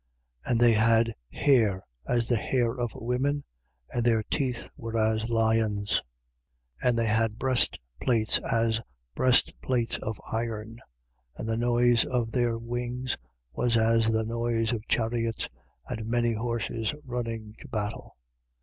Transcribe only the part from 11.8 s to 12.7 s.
of their